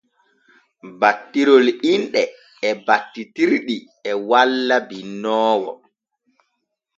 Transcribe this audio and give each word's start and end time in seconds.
Battirol 0.99 1.67
inɗe 1.91 2.21
e 2.67 2.69
battitirɗi 2.85 3.75
e 4.09 4.11
walla 4.29 4.75
binnoowo. 4.87 5.71